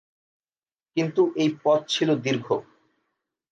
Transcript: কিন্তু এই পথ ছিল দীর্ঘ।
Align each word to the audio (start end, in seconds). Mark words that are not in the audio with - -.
কিন্তু 0.97 1.21
এই 1.35 1.49
পথ 1.63 1.79
ছিল 1.87 2.09
দীর্ঘ। 2.15 2.47